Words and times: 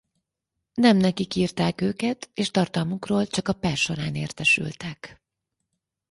Nem 0.73 0.97
nekik 0.97 1.35
írták 1.35 1.81
őket 1.81 2.29
és 2.33 2.51
tartalmukról 2.51 3.27
csak 3.27 3.47
a 3.47 3.53
per 3.53 3.77
során 3.77 4.15
értesültek. 4.15 5.23